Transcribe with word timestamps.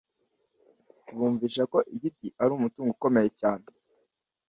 tubumvisha 1.05 1.63
ko 1.71 1.79
igiti 1.95 2.27
ari 2.41 2.51
umutungo 2.57 2.89
ukomeye 2.95 3.29
cyane 3.39 3.65